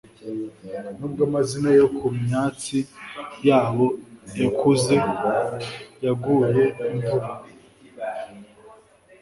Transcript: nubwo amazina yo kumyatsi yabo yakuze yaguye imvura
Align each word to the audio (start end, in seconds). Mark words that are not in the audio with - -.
nubwo 0.97 1.21
amazina 1.27 1.69
yo 1.79 1.87
kumyatsi 1.97 2.77
yabo 3.47 3.85
yakuze 4.43 4.95
yaguye 6.05 6.63
imvura 6.91 7.29